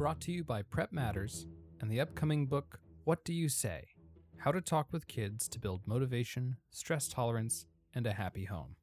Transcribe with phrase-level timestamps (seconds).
[0.00, 1.44] Brought to you by Prep Matters
[1.78, 3.88] and the upcoming book, What Do You Say?
[4.38, 8.76] How to Talk with Kids to Build Motivation, Stress Tolerance, and a Happy Home.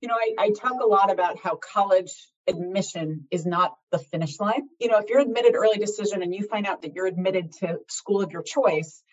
[0.00, 2.10] You know, I, I talk a lot about how college
[2.48, 4.62] admission is not the finish line.
[4.80, 7.78] You know, if you're admitted early decision and you find out that you're admitted to
[7.86, 9.04] school of your choice,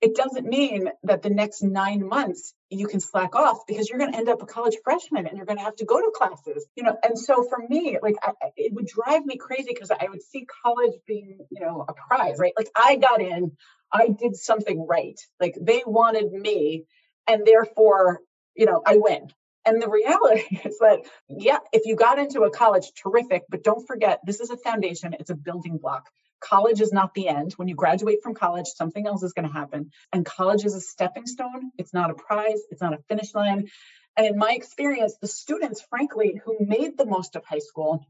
[0.00, 4.12] it doesn't mean that the next nine months you can slack off because you're going
[4.12, 6.66] to end up a college freshman and you're going to have to go to classes
[6.76, 6.96] you know?
[7.02, 10.46] And so for me like I, it would drive me crazy because i would see
[10.64, 12.52] college being you know a prize right?
[12.56, 13.52] Like i got in
[13.92, 15.18] i did something right.
[15.40, 16.84] Like they wanted me
[17.26, 18.20] and therefore
[18.54, 19.28] you know i win.
[19.64, 23.86] And the reality is that yeah if you got into a college terrific but don't
[23.86, 26.08] forget this is a foundation it's a building block
[26.40, 27.52] college is not the end.
[27.54, 29.90] When you graduate from college, something else is going to happen.
[30.12, 31.70] And college is a stepping stone.
[31.78, 33.68] It's not a prize, it's not a finish line.
[34.16, 38.04] And in my experience, the students, frankly, who made the most of high school,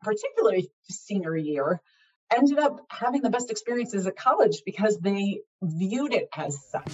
[0.00, 1.80] particularly senior year,
[2.34, 6.92] ended up having the best experiences at college because they viewed it as such.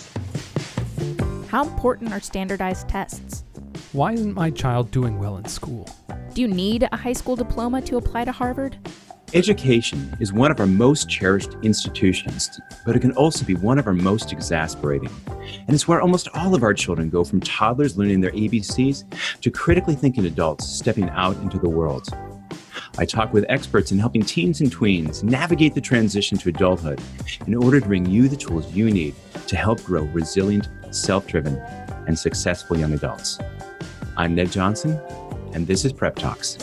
[1.48, 3.44] How important are standardized tests?
[3.92, 5.88] Why isn't my child doing well in school?
[6.34, 8.76] Do you need a high school diploma to apply to Harvard?
[9.34, 13.86] Education is one of our most cherished institutions, but it can also be one of
[13.86, 15.10] our most exasperating.
[15.66, 19.04] And it's where almost all of our children go from toddlers learning their ABCs
[19.42, 22.08] to critically thinking adults stepping out into the world.
[22.96, 27.02] I talk with experts in helping teens and tweens navigate the transition to adulthood
[27.46, 29.14] in order to bring you the tools you need
[29.46, 31.56] to help grow resilient, self driven,
[32.06, 33.38] and successful young adults.
[34.16, 34.98] I'm Ned Johnson,
[35.52, 36.56] and this is Prep Talks.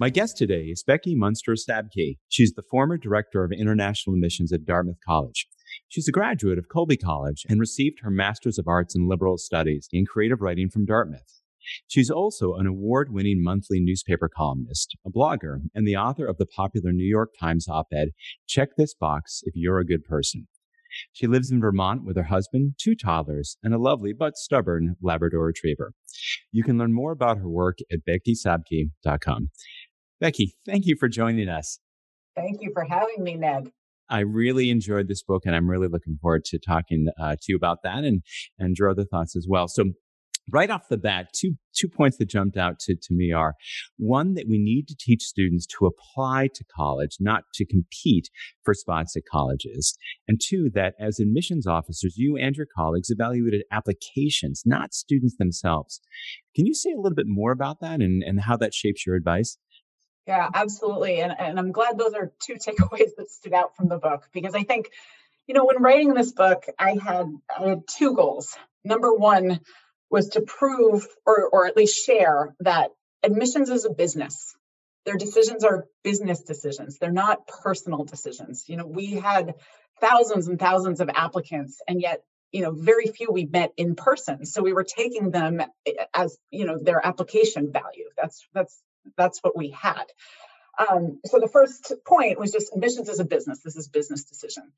[0.00, 2.18] My guest today is Becky Munster Sabky.
[2.28, 5.46] She's the former director of international admissions at Dartmouth College.
[5.88, 9.88] She's a graduate of Colby College and received her Master's of Arts in Liberal Studies
[9.92, 11.40] in Creative Writing from Dartmouth.
[11.86, 16.46] She's also an award winning monthly newspaper columnist, a blogger, and the author of the
[16.46, 18.08] popular New York Times op ed,
[18.48, 20.48] Check This Box If You're a Good Person.
[21.12, 25.46] She lives in Vermont with her husband, two toddlers, and a lovely but stubborn Labrador
[25.46, 25.92] retriever.
[26.52, 29.50] You can learn more about her work at beckysabky.com.
[30.20, 31.78] Becky, thank you for joining us.
[32.36, 33.70] Thank you for having me, Ned.
[34.10, 37.56] I really enjoyed this book, and I'm really looking forward to talking uh, to you
[37.56, 38.22] about that and
[38.58, 39.66] and your other thoughts as well.
[39.66, 39.84] So,
[40.52, 43.54] right off the bat, two two points that jumped out to, to me are
[43.96, 48.28] one that we need to teach students to apply to college, not to compete
[48.62, 49.96] for spots at colleges,
[50.28, 56.00] and two that as admissions officers, you and your colleagues evaluated applications, not students themselves.
[56.54, 59.16] Can you say a little bit more about that and, and how that shapes your
[59.16, 59.56] advice?
[60.26, 61.20] Yeah, absolutely.
[61.20, 64.54] And, and I'm glad those are two takeaways that stood out from the book because
[64.54, 64.90] I think,
[65.46, 67.26] you know, when writing this book, I had
[67.56, 68.56] I had two goals.
[68.84, 69.60] Number one
[70.10, 72.90] was to prove or or at least share that
[73.22, 74.56] admissions is a business.
[75.04, 76.98] Their decisions are business decisions.
[76.98, 78.64] They're not personal decisions.
[78.68, 79.54] You know, we had
[80.00, 84.44] thousands and thousands of applicants and yet you know very few we met in person
[84.44, 88.80] so we were taking them eh, as you know their application value that's that's
[89.16, 90.04] that's what we had.
[90.78, 93.60] Um, so the first point was just admissions as a business.
[93.60, 94.72] This is business decision.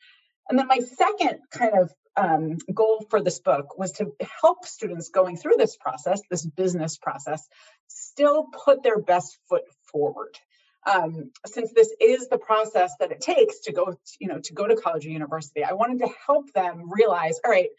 [0.48, 5.08] And then my second kind of um, goal for this book was to help students
[5.08, 7.48] going through this process, this business process,
[7.88, 10.38] still put their best foot forward.
[10.86, 14.68] Um, since this is the process that it takes to go, you know, to go
[14.68, 17.70] to college or university, I wanted to help them realize, all right,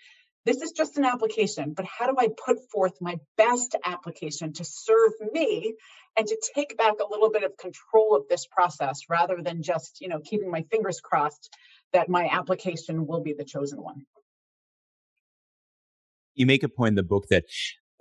[0.47, 4.63] this is just an application, but how do I put forth my best application to
[4.63, 5.75] serve me
[6.17, 9.97] and to take back a little bit of control of this process rather than just,
[9.99, 11.49] you know, keeping my fingers crossed
[11.91, 14.05] that my application will be the chosen one.
[16.33, 17.43] You make a point in the book that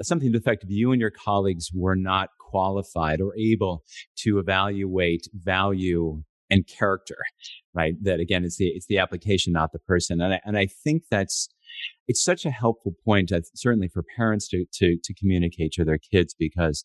[0.02, 3.82] something to the effect of you and your colleagues were not qualified or able
[4.18, 7.16] to evaluate value and character,
[7.74, 7.94] right?
[8.02, 10.20] That again, it's the it's the application, not the person.
[10.20, 11.48] And I, and I think that's
[12.08, 15.98] it's such a helpful point, uh, certainly for parents to, to, to communicate to their
[15.98, 16.84] kids because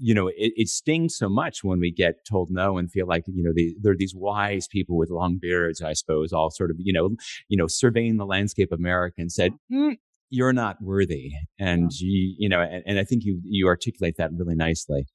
[0.00, 3.24] you know, it, it, stings so much when we get told no and feel like,
[3.26, 6.70] you know, the, there are these wise people with long beards, I suppose, all sort
[6.70, 7.16] of, you know,
[7.48, 9.96] you know, surveying the landscape of America and said, mm,
[10.30, 11.32] you're not worthy.
[11.58, 12.06] And yeah.
[12.06, 15.06] you, you know, and, and I think you, you articulate that really nicely.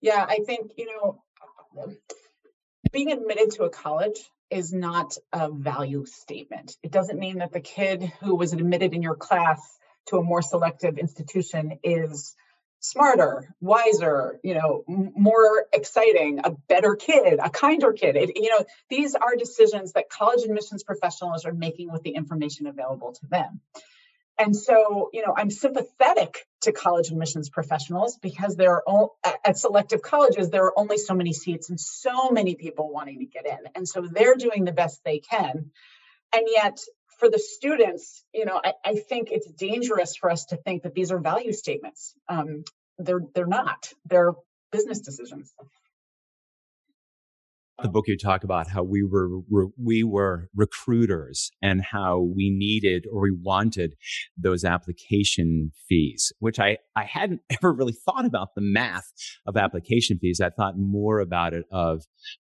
[0.00, 1.22] Yeah, I think, you know,
[2.92, 4.18] being admitted to a college
[4.54, 6.76] is not a value statement.
[6.82, 9.60] It doesn't mean that the kid who was admitted in your class
[10.06, 12.36] to a more selective institution is
[12.78, 18.14] smarter, wiser, you know, more exciting, a better kid, a kinder kid.
[18.14, 22.66] It, you know, these are decisions that college admissions professionals are making with the information
[22.66, 23.60] available to them.
[24.38, 29.56] And so, you know, I'm sympathetic to college admissions professionals because there are all, at
[29.56, 33.46] selective colleges there are only so many seats and so many people wanting to get
[33.46, 33.58] in.
[33.74, 35.70] And so they're doing the best they can.
[36.32, 36.80] And yet
[37.18, 40.94] for the students, you know, I, I think it's dangerous for us to think that
[40.94, 42.14] these are value statements.
[42.28, 42.64] Um,
[42.98, 43.92] they're they're not.
[44.04, 44.32] They're
[44.72, 45.52] business decisions
[47.82, 49.28] the book you talk about how we were
[49.82, 53.94] we were recruiters and how we needed or we wanted
[54.36, 59.12] those application fees which i i hadn't ever really thought about the math
[59.46, 60.40] of application fees.
[60.40, 62.02] I thought more about it of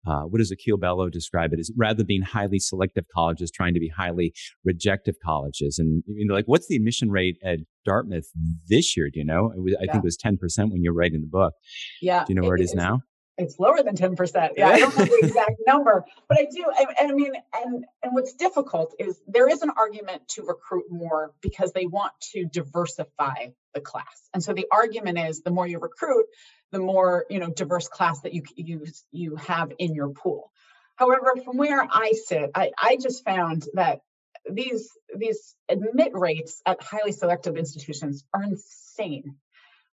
[0.06, 1.72] uh, what does Akil Bello describe it as?
[1.78, 4.34] Rather than being highly selective colleges trying to be highly
[4.66, 5.78] rejective colleges.
[5.80, 8.30] And you know like what's the admission rate at Dartmouth
[8.68, 9.10] this year?
[9.12, 9.52] Do you know?
[9.56, 9.92] Was, i yeah.
[9.92, 11.54] think it was 10% when you're writing the book.
[12.02, 13.02] Yeah do you know where it, it is now
[13.38, 14.52] it's lower than 10%.
[14.56, 16.66] Yeah, I don't know the exact number, but I do.
[17.00, 21.34] And, I mean, and and what's difficult is there is an argument to recruit more
[21.42, 24.30] because they want to diversify the class.
[24.34, 26.26] And so the argument is the more you recruit,
[26.72, 30.52] the more, you know, diverse class that you you you have in your pool.
[30.96, 34.02] However, from where I sit, I, I just found that
[34.50, 39.36] these these admit rates at highly selective institutions are insane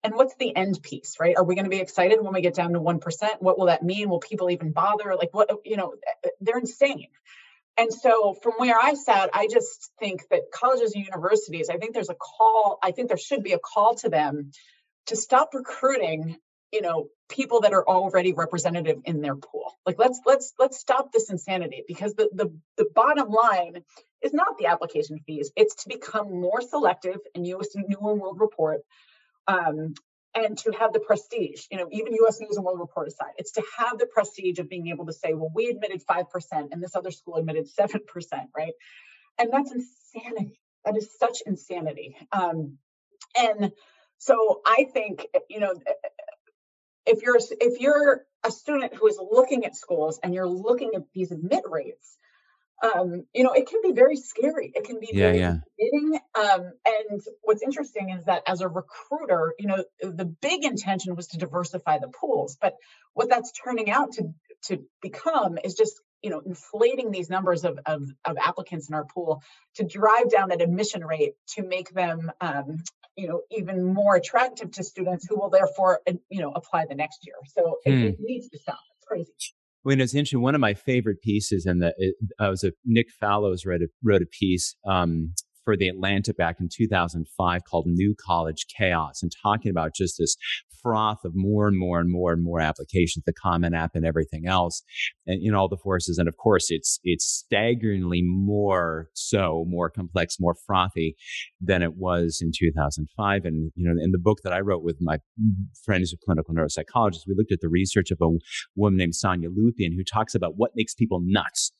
[0.04, 1.36] and what's the end piece right?
[1.36, 3.82] Are we going to be excited when we get down to 1% what will that
[3.82, 4.08] mean?
[4.08, 5.14] Will people even bother?
[5.16, 7.08] Like what you know eh, eh, they're insane.
[7.76, 11.94] And so from where i sat i just think that colleges and universities i think
[11.94, 14.50] there's a call i think there should be a call to them
[15.06, 16.36] to stop recruiting
[16.72, 19.78] you know people that are already representative in their pool.
[19.86, 23.82] Like let's let's let's stop this insanity because the the, the bottom line
[24.22, 25.50] is not the application fees.
[25.56, 28.80] It's to become more selective and us new world report
[29.48, 29.94] um,
[30.34, 33.52] and to have the prestige, you know, even US News and World Report aside, it's
[33.52, 36.24] to have the prestige of being able to say, well, we admitted 5%
[36.70, 38.00] and this other school admitted 7%,
[38.56, 38.74] right?
[39.38, 40.60] And that's insanity.
[40.84, 42.16] That is such insanity.
[42.30, 42.78] Um,
[43.36, 43.72] and
[44.18, 45.74] so I think, you know,
[47.06, 51.02] if you're if you're a student who is looking at schools and you're looking at
[51.14, 52.16] these admit rates,
[52.82, 54.70] um, you know, it can be very scary.
[54.74, 56.18] It can be yeah, very yeah.
[56.34, 61.28] Um, and what's interesting is that as a recruiter, you know, the big intention was
[61.28, 62.74] to diversify the pools, but
[63.14, 64.32] what that's turning out to
[64.64, 69.04] to become is just you know inflating these numbers of, of, of applicants in our
[69.04, 69.42] pool
[69.76, 72.78] to drive down that admission rate to make them um,
[73.16, 77.24] you know even more attractive to students who will therefore you know apply the next
[77.24, 77.92] year so hmm.
[77.92, 79.32] it, it needs to stop it's crazy
[79.82, 83.06] when it's interesting, one of my favorite pieces, and the it, I was a Nick
[83.20, 85.34] Fallows wrote a, wrote a piece um,
[85.68, 90.34] for the Atlantic back in 2005 called New College Chaos and talking about just this
[90.82, 94.46] froth of more and more and more and more applications, the Common App and everything
[94.46, 94.82] else,
[95.26, 96.16] and you know all the forces.
[96.16, 101.16] And of course, it's it's staggeringly more so, more complex, more frothy
[101.60, 103.44] than it was in 2005.
[103.44, 105.18] And you know, in the book that I wrote with my
[105.84, 108.38] friends who clinical neuropsychologists, we looked at the research of a
[108.74, 111.72] woman named Sonja Lupien who talks about what makes people nuts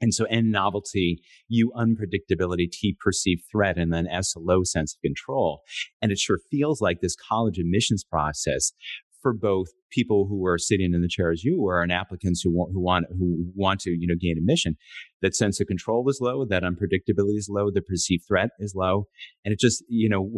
[0.00, 4.94] and so N novelty, U unpredictability, T perceived threat, and then S a low sense
[4.94, 5.62] of control.
[6.00, 8.72] And it sure feels like this college admissions process
[9.20, 12.50] for both people who are sitting in the chair as you were and applicants who
[12.50, 14.76] want who want who want to you know gain admission.
[15.22, 19.06] That sense of control is low that unpredictability is low the perceived threat is low
[19.44, 20.30] and it just you know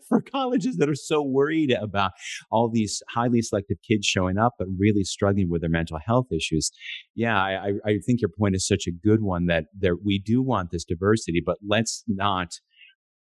[0.08, 2.12] for colleges that are so worried about
[2.50, 6.70] all these highly selective kids showing up but really struggling with their mental health issues
[7.14, 10.42] yeah i i think your point is such a good one that there we do
[10.42, 12.48] want this diversity but let's not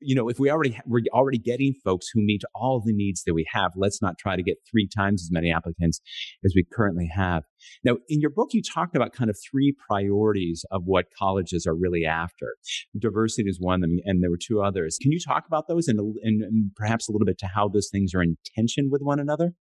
[0.00, 3.34] you know, if we already we're already getting folks who meet all the needs that
[3.34, 6.00] we have, let's not try to get three times as many applicants
[6.44, 7.44] as we currently have.
[7.84, 11.74] Now, in your book, you talked about kind of three priorities of what colleges are
[11.74, 12.56] really after.
[12.98, 14.98] Diversity is one, and there were two others.
[15.00, 17.88] Can you talk about those and, and, and perhaps a little bit to how those
[17.90, 19.52] things are in tension with one another?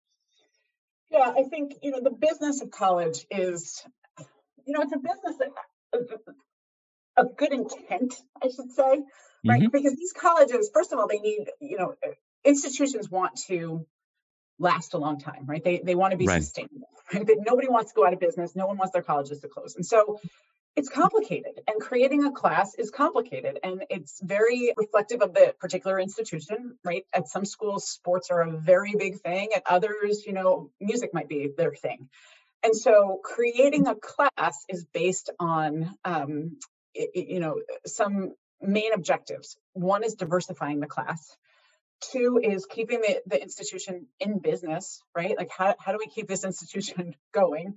[1.11, 3.83] Yeah, I think you know the business of college is,
[4.67, 5.51] you know, it's a business that,
[7.17, 9.03] of good intent, I should say
[9.47, 9.63] right?
[9.63, 9.71] Mm-hmm.
[9.71, 12.11] Because these colleges, first of all, they need, you know, uh,
[12.45, 13.87] institutions want to
[14.59, 15.63] last a long time, right?
[15.63, 16.43] They they want to be right.
[16.43, 17.27] sustainable, right?
[17.27, 18.57] That nobody wants to go out of business.
[18.57, 20.19] No one wants their colleges to close, and so
[20.75, 21.61] it's complicated.
[21.67, 27.05] And creating a class is complicated, and it's very reflective of the particular institution, right?
[27.15, 29.51] At some schools, sports are a very big thing.
[29.55, 32.09] At others, you know, music might be their thing.
[32.63, 36.57] And so, creating a class is based on, um,
[37.15, 39.57] you know, some main objectives.
[39.73, 41.37] One is diversifying the class.
[42.13, 45.37] Two is keeping the, the institution in business, right?
[45.37, 47.77] Like how, how do we keep this institution going?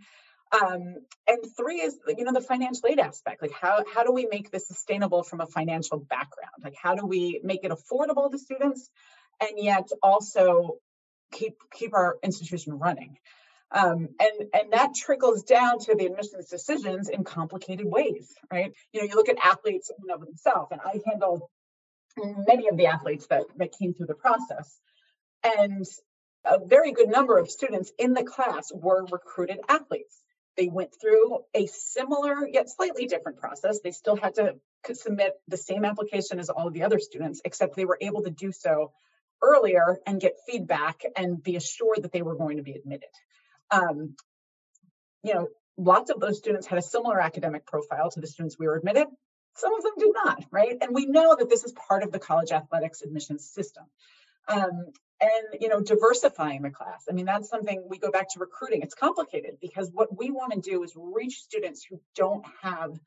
[0.51, 0.95] Um,
[1.27, 3.41] and three is you know the financial aid aspect.
[3.41, 6.63] Like how how do we make this sustainable from a financial background?
[6.63, 8.89] Like how do we make it affordable to students
[9.39, 10.77] and yet also
[11.31, 13.19] keep keep our institution running?
[13.71, 18.73] Um, and and that trickles down to the admissions decisions in complicated ways, right?
[18.93, 21.51] You know, you look at athletes in and of themselves, and I handle
[22.47, 24.79] many of the athletes that, that came through the process.
[25.43, 25.85] And
[26.45, 30.21] a very good number of students in the class were recruited athletes.
[30.57, 33.79] They went through a similar yet slightly different process.
[33.81, 34.55] They still had to
[34.93, 38.29] submit the same application as all of the other students, except they were able to
[38.29, 38.91] do so
[39.41, 43.09] earlier and get feedback and be assured that they were going to be admitted.
[43.71, 44.15] Um,
[45.23, 45.47] you know,
[45.77, 49.07] lots of those students had a similar academic profile to the students we were admitted.
[49.55, 50.77] Some of them do not, right?
[50.81, 53.83] And we know that this is part of the college athletics admissions system.
[54.47, 54.85] Um,
[55.21, 57.03] and you know, diversifying the class.
[57.09, 58.81] I mean, that's something we go back to recruiting.
[58.81, 62.97] It's complicated because what we want to do is reach students who don't have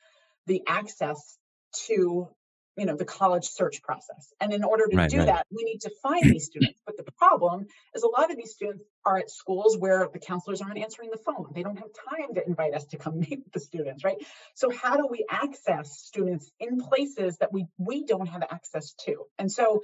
[0.47, 1.39] the access
[1.87, 2.29] to
[2.77, 4.33] you know the college search process.
[4.41, 5.27] And in order to right, do right.
[5.27, 6.81] that we need to find these students.
[6.87, 10.61] But the problem is a lot of these students are at schools where the counselors
[10.61, 11.47] aren't answering the phone.
[11.55, 14.17] They don't have time to invite us to come meet with the students right?
[14.55, 19.25] So how do we access students in places that we we don't have access to?
[19.39, 19.83] And so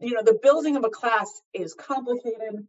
[0.00, 2.66] you know the building of a class is complicated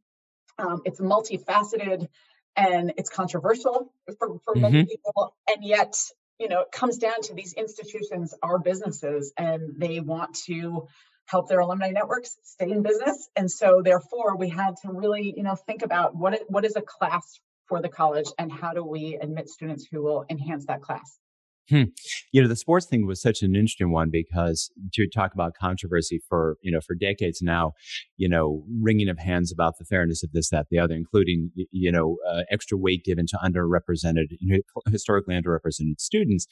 [0.59, 2.07] um, it's multifaceted
[2.55, 4.61] and it's controversial for, for mm-hmm.
[4.61, 5.35] many people.
[5.47, 5.95] And yet
[6.39, 10.88] you know, it comes down to these institutions are businesses and they want to
[11.25, 13.29] help their alumni networks stay in business.
[13.36, 16.75] And so therefore we had to really, you know, think about what, it, what is
[16.75, 20.82] a class for the college and how do we admit students who will enhance that
[20.82, 21.20] class.
[21.69, 21.83] Hmm.
[22.31, 26.21] You know, the sports thing was such an interesting one because to talk about controversy
[26.29, 27.74] for, you know, for decades now,
[28.15, 31.91] you know, wringing of hands about the fairness of this, that, the other, including, you
[31.91, 34.38] know, uh, extra weight given to underrepresented,
[34.91, 36.47] historically underrepresented students.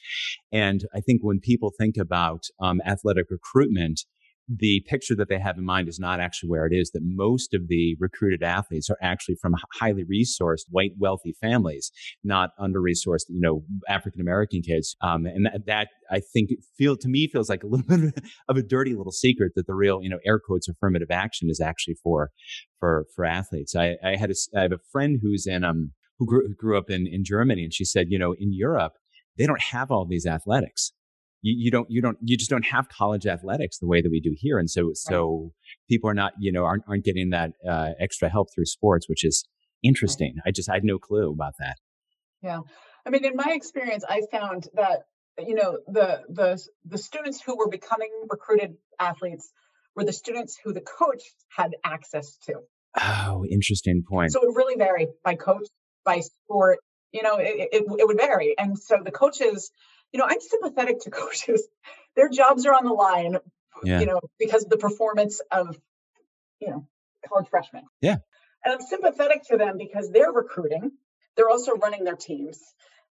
[0.52, 4.02] And I think when people think about um, athletic recruitment,
[4.48, 7.52] the picture that they have in mind is not actually where it is that most
[7.54, 11.90] of the recruited athletes are actually from highly resourced white wealthy families
[12.22, 16.96] not under resourced you know african american kids um, and that, that, i think feel
[16.96, 18.14] to me feels like a little bit
[18.48, 21.60] of a dirty little secret that the real you know air quotes affirmative action is
[21.60, 22.30] actually for
[22.78, 23.74] for for athletes.
[23.74, 26.90] I, I had a, I have a friend who's in um who grew, grew up
[26.90, 28.92] in in germany and she said you know in europe
[29.36, 30.92] they don't have all these athletics
[31.46, 34.20] you, you don't you don't you just don't have college athletics the way that we
[34.20, 34.58] do here.
[34.58, 35.52] And so so
[35.88, 39.24] people are not you know aren't, aren't getting that uh, extra help through sports which
[39.24, 39.44] is
[39.82, 40.36] interesting.
[40.44, 41.76] I just i had no clue about that.
[42.42, 42.60] Yeah.
[43.06, 45.02] I mean in my experience i found that
[45.38, 49.52] you know the the the students who were becoming recruited athletes
[49.94, 51.22] were the students who the coach
[51.56, 52.54] had access to.
[53.00, 54.32] Oh interesting point.
[54.32, 55.68] So it really varied by coach
[56.04, 56.80] by sport
[57.12, 58.56] you know it, it, it would vary.
[58.58, 59.70] And so the coaches
[60.16, 61.68] you know, I'm sympathetic to coaches.
[62.14, 63.36] Their jobs are on the line,
[63.84, 64.00] yeah.
[64.00, 65.78] you know, because of the performance of,
[66.58, 66.88] you know,
[67.28, 67.84] college freshmen.
[68.00, 68.16] Yeah.
[68.64, 70.92] And I'm sympathetic to them because they're recruiting.
[71.36, 72.58] They're also running their teams.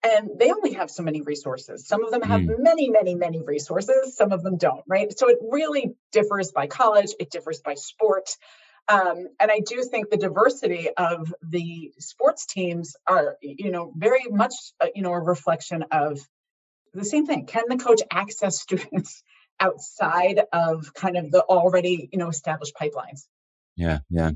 [0.03, 1.88] And they only have so many resources.
[1.88, 2.55] Some of them have mm.
[2.60, 4.15] many, many, many resources.
[4.15, 5.12] Some of them don't, right?
[5.17, 7.13] So it really differs by college.
[7.20, 8.29] It differs by sport.
[8.88, 14.25] Um, and I do think the diversity of the sports teams are, you know, very
[14.29, 16.20] much, uh, you know, a reflection of
[16.93, 17.45] the same thing.
[17.45, 19.24] Can the coach access students
[19.60, 23.27] outside of kind of the already, you know, established pipelines?
[23.75, 24.31] Yeah, yeah.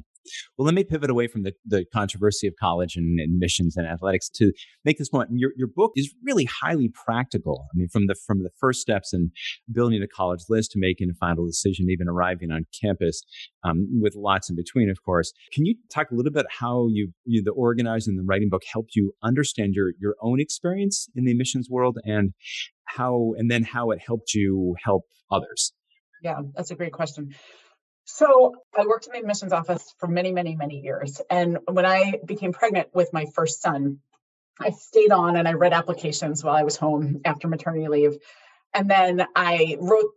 [0.58, 4.30] Well, let me pivot away from the, the controversy of college and admissions and athletics
[4.36, 4.52] to
[4.84, 5.30] make this point.
[5.34, 7.68] Your, your book is really highly practical.
[7.74, 9.32] I mean, from the from the first steps in
[9.72, 13.22] building a college list to making a final decision, even arriving on campus,
[13.64, 15.32] um, with lots in between, of course.
[15.54, 18.64] Can you talk a little bit how you, you the organizing and the writing book
[18.72, 22.34] helped you understand your your own experience in the admissions world and
[22.86, 25.74] how and then how it helped you help others?
[26.24, 27.36] Yeah, that's a great question.
[28.06, 31.22] So I worked in the admissions office for many, many, many years.
[31.30, 34.00] And when I became pregnant with my first son,
[34.60, 38.18] I stayed on and I read applications while I was home after maternity leave.
[38.74, 40.12] And then I wrote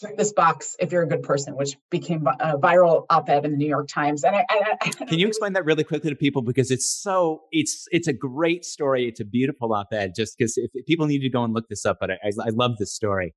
[0.00, 3.56] check this box if you're a good person, which became a viral op-ed in the
[3.56, 4.24] New York Times.
[4.24, 7.42] And I, I, I can you explain that really quickly to people because it's so
[7.50, 9.06] it's it's a great story.
[9.06, 10.12] It's a beautiful op-ed.
[10.16, 12.50] Just because if, if, people need to go and look this up, but I, I,
[12.50, 13.34] love this story.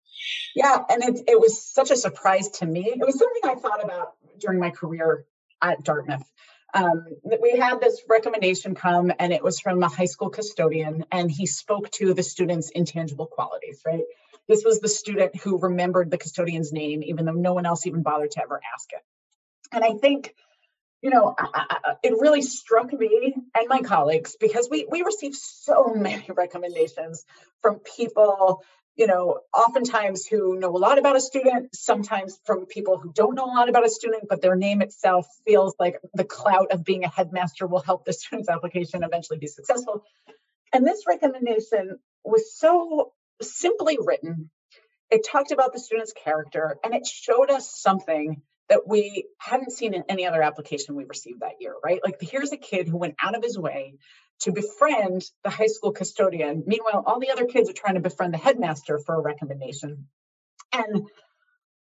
[0.56, 2.86] Yeah, and it it was such a surprise to me.
[2.86, 5.26] It was something I thought about during my career
[5.62, 6.30] at Dartmouth.
[6.74, 7.06] Um,
[7.42, 11.46] we had this recommendation come and it was from a high school custodian and he
[11.46, 14.04] spoke to the students intangible qualities right
[14.48, 18.04] this was the student who remembered the custodian's name, even though no one else even
[18.04, 19.02] bothered to ever ask it.
[19.72, 20.34] And I think,
[21.02, 25.36] you know, I, I, it really struck me and my colleagues because we we receive
[25.36, 27.26] so many recommendations
[27.62, 28.64] from people
[28.98, 33.36] you know, oftentimes who know a lot about a student, sometimes from people who don't
[33.36, 36.84] know a lot about a student, but their name itself feels like the clout of
[36.84, 40.04] being a headmaster will help the student's application eventually be successful.
[40.74, 44.50] And this recommendation was so simply written.
[45.10, 49.94] It talked about the student's character and it showed us something that we hadn't seen
[49.94, 52.02] in any other application we received that year, right?
[52.04, 53.94] Like here's a kid who went out of his way
[54.42, 56.64] to befriend the high school custodian.
[56.68, 60.08] Meanwhile, all the other kids are trying to befriend the headmaster for a recommendation.
[60.74, 61.08] And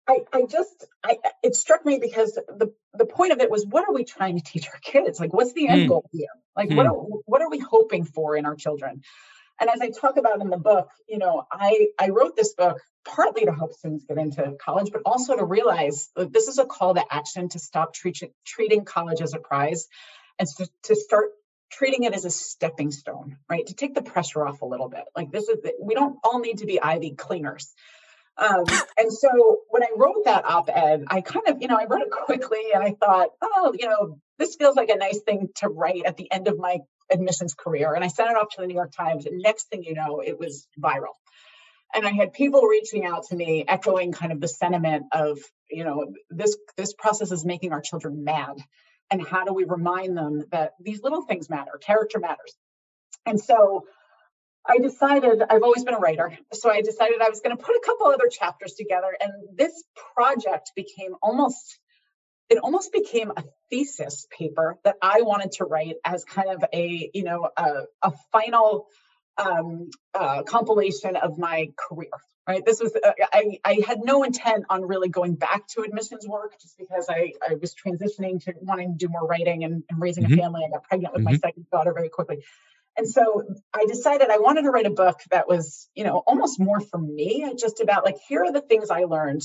[0.06, 3.88] I, I just, I, it struck me because the, the point of it was, what
[3.88, 5.18] are we trying to teach our kids?
[5.18, 5.88] Like, what's the end mm.
[5.88, 6.28] goal here?
[6.54, 6.76] Like, mm.
[6.76, 9.00] what, are, what are we hoping for in our children?
[9.60, 12.80] And as I talk about in the book, you know, I, I wrote this book
[13.04, 16.64] partly to help students get into college, but also to realize that this is a
[16.64, 19.88] call to action to stop treat, treating college as a prize
[20.38, 21.30] and to, to start
[21.70, 23.66] treating it as a stepping stone, right?
[23.66, 25.04] To take the pressure off a little bit.
[25.16, 27.72] Like this is, we don't all need to be Ivy Leaguers.
[28.36, 28.64] Um,
[28.98, 32.02] and so when I wrote that op ed, I kind of, you know, I wrote
[32.02, 35.68] it quickly and I thought, oh, you know, this feels like a nice thing to
[35.68, 36.78] write at the end of my
[37.10, 37.94] admissions career.
[37.94, 39.26] And I sent it off to the New York Times.
[39.26, 41.14] And next thing you know, it was viral.
[41.94, 45.38] And I had people reaching out to me, echoing kind of the sentiment of,
[45.70, 48.56] you know, this this process is making our children mad
[49.10, 52.54] and how do we remind them that these little things matter character matters
[53.26, 53.84] and so
[54.66, 57.76] i decided i've always been a writer so i decided i was going to put
[57.76, 61.78] a couple other chapters together and this project became almost
[62.48, 67.10] it almost became a thesis paper that i wanted to write as kind of a
[67.14, 68.86] you know a, a final
[69.36, 72.10] um, uh, compilation of my career
[72.48, 76.26] right this was uh, I, I had no intent on really going back to admissions
[76.26, 80.00] work just because i, I was transitioning to wanting to do more writing and, and
[80.00, 80.34] raising mm-hmm.
[80.34, 81.32] a family i got pregnant with mm-hmm.
[81.32, 82.44] my second daughter very quickly
[82.96, 86.60] and so i decided i wanted to write a book that was you know almost
[86.60, 89.42] more for me just about like here are the things i learned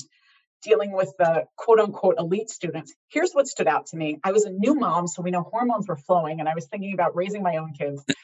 [0.62, 4.44] dealing with the quote unquote elite students here's what stood out to me i was
[4.44, 7.42] a new mom so we know hormones were flowing and i was thinking about raising
[7.42, 8.04] my own kids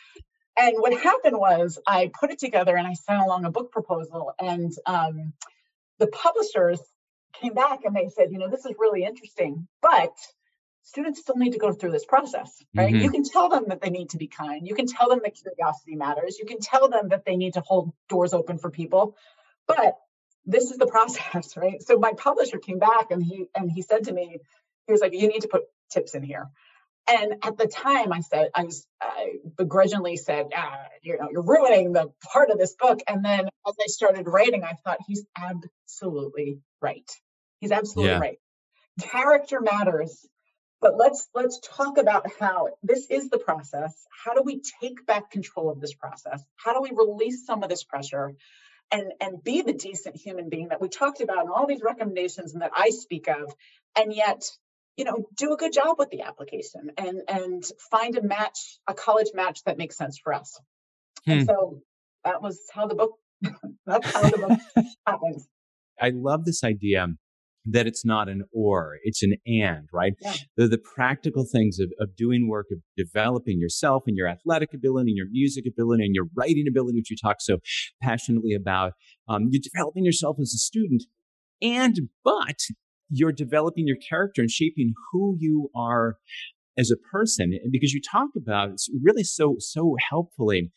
[0.56, 4.32] and what happened was I put it together and I sent along a book proposal,
[4.38, 5.32] and um,
[5.98, 6.80] the publishers
[7.34, 10.12] came back and they said, you know, this is really interesting, but
[10.82, 12.92] students still need to go through this process, right?
[12.92, 13.02] Mm-hmm.
[13.02, 14.66] You can tell them that they need to be kind.
[14.66, 16.38] You can tell them that curiosity matters.
[16.38, 19.16] You can tell them that they need to hold doors open for people,
[19.66, 19.96] but
[20.46, 21.82] this is the process, right?
[21.82, 24.38] So my publisher came back and he and he said to me,
[24.86, 26.48] he was like, you need to put tips in here.
[27.08, 31.42] And at the time, I said, I was, I begrudgingly said, ah, you know, you're
[31.42, 32.98] ruining the part of this book.
[33.06, 37.08] And then as I started writing, I thought he's absolutely right.
[37.60, 38.18] He's absolutely yeah.
[38.18, 38.38] right.
[39.00, 40.26] Character matters,
[40.80, 43.94] but let's let's talk about how this is the process.
[44.24, 46.42] How do we take back control of this process?
[46.56, 48.34] How do we release some of this pressure?
[48.90, 52.52] And and be the decent human being that we talked about and all these recommendations
[52.52, 53.54] and that I speak of
[53.98, 54.44] and yet
[54.96, 58.94] you know do a good job with the application and and find a match a
[58.94, 60.58] college match that makes sense for us.
[61.24, 61.30] Hmm.
[61.32, 61.80] and so
[62.24, 63.12] that was how the book
[63.86, 64.38] that's how the
[64.74, 65.46] book happens.
[66.00, 67.08] I love this idea
[67.66, 70.34] that it's not an or it's an and right yeah.
[70.56, 75.10] the, the practical things of, of doing work of developing yourself and your athletic ability
[75.10, 77.58] and your music ability and your writing ability which you talk so
[78.02, 78.92] passionately about
[79.28, 81.04] um, you're developing yourself as a student
[81.60, 82.60] and but
[83.08, 86.16] you're developing your character and shaping who you are
[86.78, 90.70] as a person and because you talk about it's really so so helpfully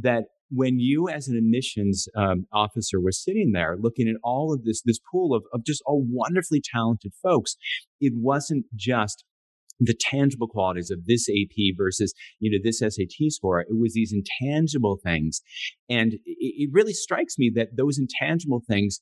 [0.00, 4.64] that when you as an admissions um, officer were sitting there looking at all of
[4.64, 7.56] this this pool of, of just all wonderfully talented folks
[8.00, 9.24] it wasn't just
[9.80, 13.60] the tangible qualities of this AP versus, you know, this SAT score.
[13.60, 15.40] It was these intangible things.
[15.88, 19.00] And it, it really strikes me that those intangible things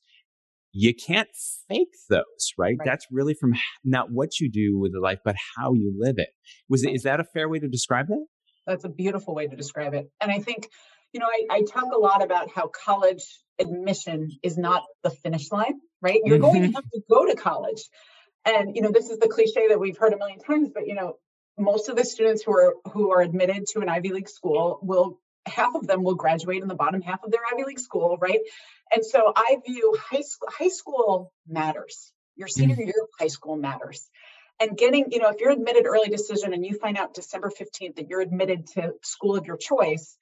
[0.73, 1.29] you can't
[1.67, 2.75] fake those, right?
[2.77, 2.85] right?
[2.85, 6.29] That's really from not what you do with the life, but how you live it.
[6.69, 8.25] Was is that a fair way to describe that?
[8.67, 10.11] That's a beautiful way to describe it.
[10.21, 10.67] And I think,
[11.13, 13.23] you know, I, I talk a lot about how college
[13.59, 16.19] admission is not the finish line, right?
[16.23, 16.45] You're mm-hmm.
[16.45, 16.75] going to mm-hmm.
[16.75, 17.83] have to go to college.
[18.45, 20.95] And, you know, this is the cliche that we've heard a million times, but, you
[20.95, 21.17] know,
[21.57, 25.19] most of the students who are who are admitted to an Ivy League school will
[25.47, 28.39] half of them will graduate in the bottom half of their Ivy League school, right?
[28.93, 32.11] And so I view high school high school matters.
[32.35, 32.85] Your senior mm.
[32.85, 34.07] year of high school matters.
[34.59, 37.95] And getting, you know, if you're admitted early decision and you find out December 15th
[37.95, 40.17] that you're admitted to school of your choice,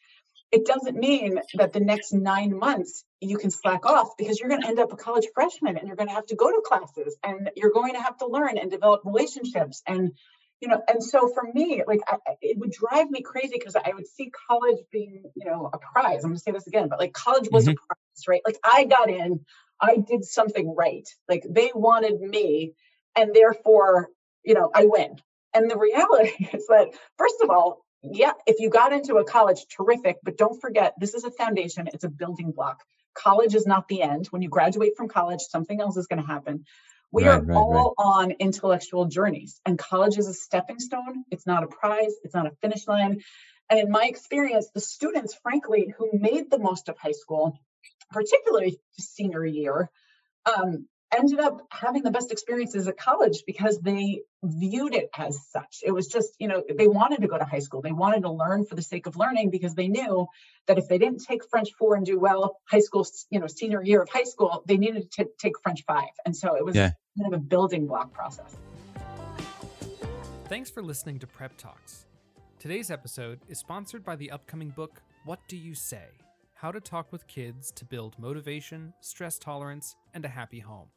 [0.52, 4.62] it doesn't mean that the next nine months you can slack off because you're going
[4.62, 7.18] to end up a college freshman and you're going to have to go to classes
[7.24, 10.12] and you're going to have to learn and develop relationships and
[10.62, 13.92] you know and so for me like I, it would drive me crazy because i
[13.94, 16.24] would see college being you know a prize.
[16.24, 17.72] I'm going to say this again but like college was mm-hmm.
[17.72, 18.42] a prize right?
[18.46, 19.42] Like i got in
[19.82, 21.08] i did something right.
[21.28, 22.74] Like they wanted me
[23.16, 24.10] and therefore
[24.44, 25.18] you know i win.
[25.54, 29.66] And the reality is that first of all yeah if you got into a college
[29.70, 33.88] terrific but don't forget this is a foundation it's a building block college is not
[33.88, 36.66] the end when you graduate from college something else is going to happen
[37.16, 38.06] we right, are right, all right.
[38.06, 41.24] on intellectual journeys, and college is a stepping stone.
[41.32, 43.22] It's not a prize, it's not a finish line.
[43.70, 47.58] And in my experience, the students, frankly, who made the most of high school,
[48.12, 49.90] particularly senior year,
[50.46, 55.80] um, ended up having the best experiences at college because they viewed it as such.
[55.84, 57.82] It was just, you know, they wanted to go to high school.
[57.82, 60.28] They wanted to learn for the sake of learning because they knew
[60.68, 63.84] that if they didn't take French four and do well, high school, you know, senior
[63.84, 66.10] year of high school, they needed to take French five.
[66.26, 66.92] And so it was yeah.
[67.18, 68.56] kind of a building block process.
[70.48, 72.06] Thanks for listening to Prep Talks.
[72.60, 76.06] Today's episode is sponsored by the upcoming book, What Do You Say?
[76.54, 80.88] How to Talk with Kids to Build Motivation, Stress Tolerance, and a Happy Home.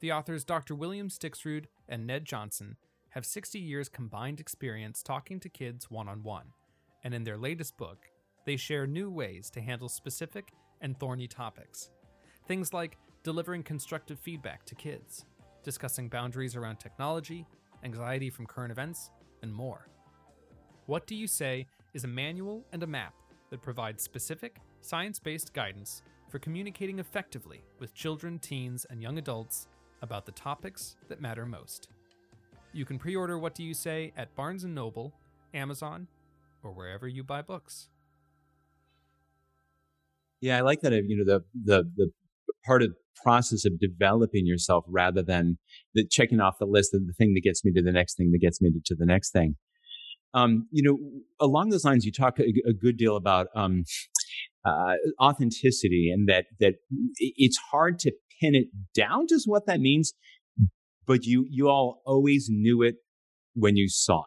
[0.00, 0.74] The authors Dr.
[0.74, 2.76] William Stixrud and Ned Johnson
[3.10, 6.46] have 60 years combined experience talking to kids one on one,
[7.04, 8.08] and in their latest book,
[8.44, 11.90] they share new ways to handle specific and thorny topics.
[12.46, 15.24] Things like delivering constructive feedback to kids,
[15.62, 17.46] discussing boundaries around technology,
[17.84, 19.10] anxiety from current events,
[19.42, 19.88] and more.
[20.86, 23.14] What Do You Say is a manual and a map
[23.50, 29.68] that provides specific, science based guidance for communicating effectively with children, teens, and young adults
[30.04, 31.88] about the topics that matter most.
[32.72, 35.12] You can pre order What Do You Say at Barnes & Noble,
[35.54, 36.06] Amazon,
[36.62, 37.88] or wherever you buy books.
[40.40, 40.92] Yeah, I like that.
[40.92, 42.10] You know, the the the
[42.66, 45.56] part of process of developing yourself rather than
[45.94, 48.30] the checking off the list of the thing that gets me to the next thing
[48.32, 49.56] that gets me to the next thing.
[50.34, 50.98] Um, you know,
[51.40, 53.84] along those lines, you talk a, a good deal about um,
[54.64, 56.74] uh, authenticity and that that
[57.18, 60.14] it's hard to pin it down just what that means,
[61.06, 62.96] but you you all always knew it
[63.54, 64.24] when you saw it.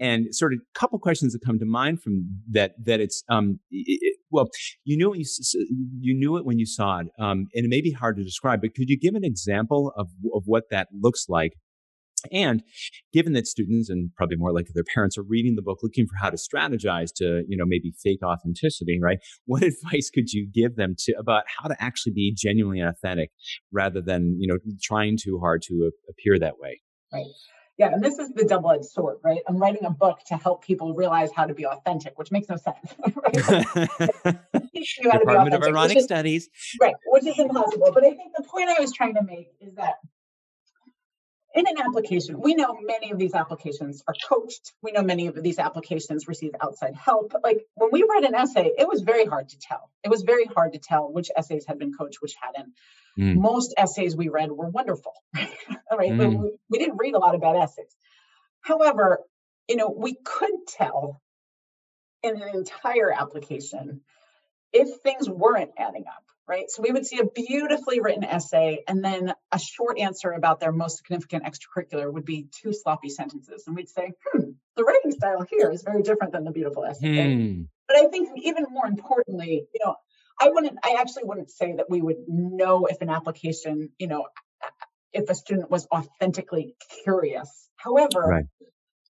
[0.00, 3.60] And sort of a couple questions that come to mind from that that it's um
[3.70, 4.48] it, well
[4.84, 7.80] you knew it you, you knew it when you saw it um and it may
[7.80, 11.26] be hard to describe but could you give an example of of what that looks
[11.28, 11.52] like
[12.32, 12.62] and
[13.12, 16.16] given that students and probably more likely their parents are reading the book looking for
[16.16, 19.18] how to strategize to, you know, maybe fake authenticity, right?
[19.46, 23.30] What advice could you give them to about how to actually be genuinely authentic
[23.72, 26.80] rather than, you know, trying too hard to appear that way?
[27.12, 27.26] Right.
[27.78, 29.40] Yeah, and this is the double-edged sword, right?
[29.46, 32.56] I'm writing a book to help people realize how to be authentic, which makes no
[32.56, 32.78] sense.
[35.02, 36.48] Department of Ironic is, Studies.
[36.80, 37.90] Right, which is impossible.
[37.92, 39.96] But I think the point I was trying to make is that
[41.56, 44.74] in an application, we know many of these applications are coached.
[44.82, 47.32] We know many of these applications receive outside help.
[47.42, 49.90] Like when we read an essay, it was very hard to tell.
[50.04, 52.74] It was very hard to tell which essays had been coached, which hadn't.
[53.18, 53.36] Mm.
[53.36, 55.14] Most essays we read were wonderful.
[55.90, 56.12] All right.
[56.12, 56.42] Mm.
[56.42, 57.96] We, we didn't read a lot of bad essays.
[58.60, 59.20] However,
[59.66, 61.22] you know, we could tell
[62.22, 64.02] in an entire application
[64.74, 66.64] if things weren't adding up right?
[66.68, 70.72] So we would see a beautifully written essay and then a short answer about their
[70.72, 73.64] most significant extracurricular would be two sloppy sentences.
[73.66, 77.34] And we'd say, hmm, the writing style here is very different than the beautiful essay.
[77.34, 77.62] Hmm.
[77.88, 79.96] But I think even more importantly, you know,
[80.40, 84.26] I wouldn't, I actually wouldn't say that we would know if an application, you know,
[85.12, 87.68] if a student was authentically curious.
[87.76, 88.44] However, right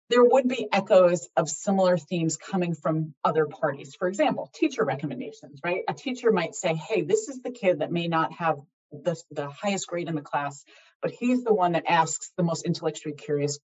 [0.09, 3.95] there would be echoes of similar themes coming from other parties.
[3.95, 5.81] For example, teacher recommendations, right?
[5.87, 8.59] A teacher might say, hey, this is the kid that may not have
[8.91, 10.63] the, the highest grade in the class,
[11.01, 13.59] but he's the one that asks the most intellectually curious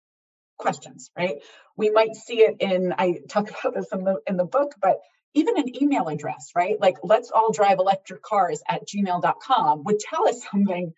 [0.59, 1.37] questions, right?
[1.77, 4.99] We might see it in, I talk about this in the in the book, but
[5.35, 6.81] even an email address, right?
[6.81, 10.93] Like let's all drive electric cars at gmail.com would tell us something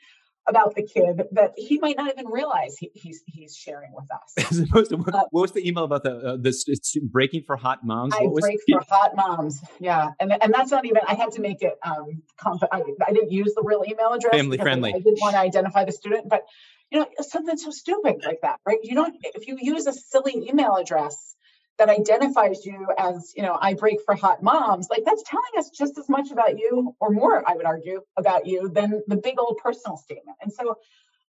[0.49, 4.51] about the kid that he might not even realize he, he's he's sharing with us.
[4.51, 6.65] As opposed to, what, uh, what was the email about the uh, this
[7.03, 8.15] breaking for hot moms?
[8.15, 9.61] I break for hot moms.
[9.81, 11.03] Yeah, and and that's not even.
[11.07, 11.75] I had to make it.
[11.83, 14.35] Um, conf- I, I didn't use the real email address.
[14.35, 14.93] Family friendly.
[14.93, 16.43] I, I didn't want to identify the student, but
[16.91, 18.79] you know something so stupid like that, right?
[18.83, 19.15] You don't.
[19.23, 21.35] If you use a silly email address
[21.79, 25.71] that identifies you as, you know, I break for hot moms, like that's telling us
[25.71, 29.39] just as much about you or more, I would argue, about you than the big
[29.39, 30.39] old personal statement.
[30.41, 30.79] And so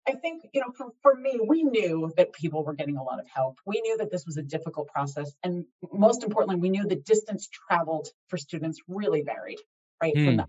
[0.07, 3.21] I think, you know, for, for me, we knew that people were getting a lot
[3.21, 3.59] of help.
[3.65, 5.33] We knew that this was a difficult process.
[5.45, 9.61] And most importantly, we knew the distance traveled for students really varied,
[10.03, 10.15] right?
[10.15, 10.37] From hmm.
[10.39, 10.47] the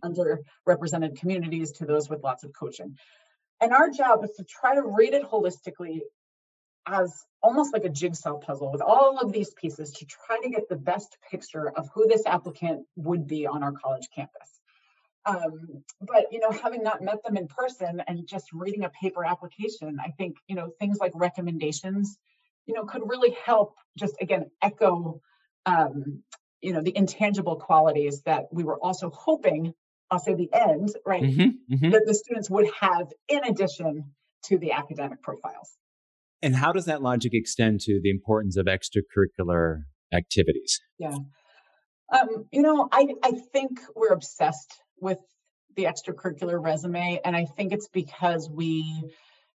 [0.67, 2.97] underrepresented communities to those with lots of coaching.
[3.61, 6.01] And our job was to try to read it holistically
[6.85, 10.67] as almost like a jigsaw puzzle with all of these pieces to try to get
[10.69, 14.61] the best picture of who this applicant would be on our college campus.
[15.25, 19.23] Um, but you know, having not met them in person and just reading a paper
[19.23, 22.17] application, I think you know things like recommendations,
[22.65, 23.75] you know, could really help.
[23.97, 25.21] Just again, echo,
[25.65, 26.23] um,
[26.61, 29.73] you know, the intangible qualities that we were also hoping.
[30.11, 31.23] I'll say the end, right?
[31.23, 31.89] Mm-hmm, mm-hmm.
[31.91, 34.11] That the students would have in addition
[34.43, 35.75] to the academic profiles.
[36.43, 40.81] And how does that logic extend to the importance of extracurricular activities?
[40.99, 41.15] Yeah.
[42.11, 45.19] Um, you know, I, I think we're obsessed with
[45.75, 47.21] the extracurricular resume.
[47.23, 49.09] And I think it's because we,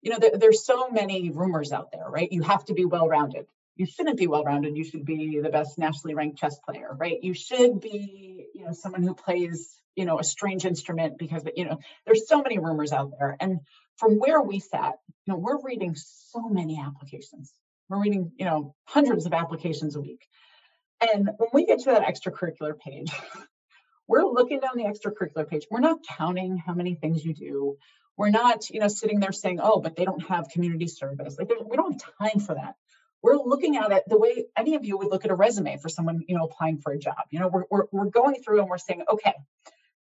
[0.01, 2.27] you know, there, there's so many rumors out there, right?
[2.31, 3.45] You have to be well rounded.
[3.75, 4.75] You shouldn't be well rounded.
[4.75, 7.17] You should be the best nationally ranked chess player, right?
[7.21, 11.65] You should be, you know, someone who plays, you know, a strange instrument because, you
[11.65, 13.35] know, there's so many rumors out there.
[13.39, 13.59] And
[13.97, 14.93] from where we sat,
[15.25, 17.53] you know, we're reading so many applications.
[17.89, 20.27] We're reading, you know, hundreds of applications a week.
[21.01, 23.11] And when we get to that extracurricular page,
[24.07, 25.67] we're looking down the extracurricular page.
[25.69, 27.77] We're not counting how many things you do.
[28.17, 31.49] We're not, you know, sitting there saying, "Oh, but they don't have community service." Like
[31.49, 32.75] we don't have time for that.
[33.23, 35.89] We're looking at it the way any of you would look at a resume for
[35.89, 37.15] someone, you know, applying for a job.
[37.31, 39.33] You know, we're we're, we're going through and we're saying, "Okay,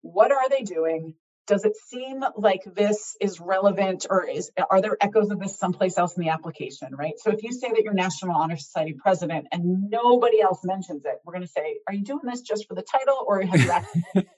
[0.02, 1.15] what are they doing?
[1.48, 5.98] Does it seem like this is relevant or is are there echoes of this someplace
[5.98, 7.14] else in the application right?
[7.18, 11.16] So if you say that you're national honor society president and nobody else mentions it
[11.26, 13.72] we're going to say are you doing this just for the title or have you
[13.72, 14.04] actually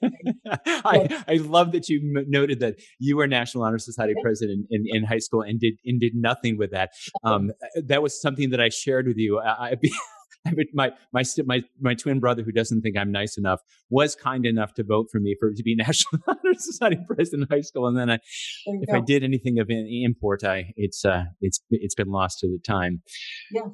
[0.66, 5.04] I, I love that you noted that you were national honor society president in, in
[5.04, 6.90] high school and did and did nothing with that.
[7.24, 7.52] Um,
[7.84, 9.38] that was something that i shared with you.
[9.38, 9.74] I, I
[10.74, 14.74] my my my my twin brother, who doesn't think I'm nice enough, was kind enough
[14.74, 17.86] to vote for me for to be National Honor Society president in high school.
[17.86, 18.18] And then I,
[18.66, 18.96] if go.
[18.96, 23.02] I did anything of import, I it's uh it's it's been lost to the time.
[23.50, 23.68] Yeah,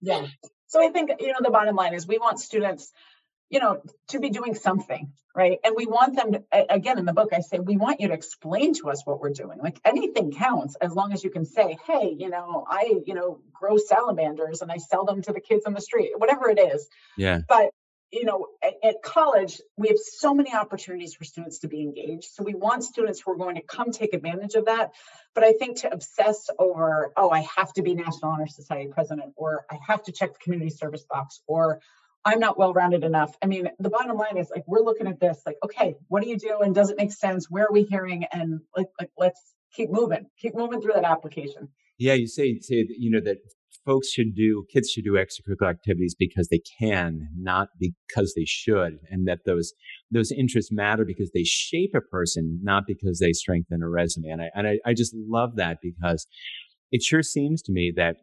[0.00, 0.26] yeah.
[0.68, 2.92] So I think you know the bottom line is we want students
[3.52, 5.58] you know, to be doing something, right?
[5.62, 8.14] And we want them to, again, in the book, I say, we want you to
[8.14, 9.58] explain to us what we're doing.
[9.62, 13.40] Like anything counts as long as you can say, hey, you know, I, you know,
[13.52, 16.88] grow salamanders and I sell them to the kids on the street, whatever it is.
[17.18, 17.40] Yeah.
[17.46, 17.72] But,
[18.10, 22.28] you know, at, at college, we have so many opportunities for students to be engaged.
[22.32, 24.92] So we want students who are going to come take advantage of that.
[25.34, 29.34] But I think to obsess over, oh, I have to be National Honor Society president,
[29.36, 31.80] or I have to check the community service box, or
[32.24, 33.36] I'm not well rounded enough.
[33.42, 36.28] I mean, the bottom line is like we're looking at this like, okay, what do
[36.28, 37.46] you do and does it make sense?
[37.50, 38.24] Where are we hearing?
[38.32, 39.40] And like, like let's
[39.74, 41.68] keep moving, keep moving through that application.
[41.98, 43.38] Yeah, you say say you know that
[43.84, 48.98] folks should do kids should do extracurricular activities because they can, not because they should,
[49.10, 49.72] and that those
[50.10, 54.28] those interests matter because they shape a person, not because they strengthen a resume.
[54.28, 56.26] And I and I, I just love that because
[56.90, 58.16] it sure seems to me that